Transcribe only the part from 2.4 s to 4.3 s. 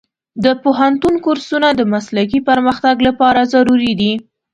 پرمختګ لپاره ضروري دي.